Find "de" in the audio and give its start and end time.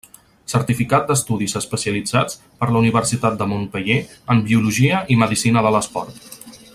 3.43-3.49, 5.69-5.77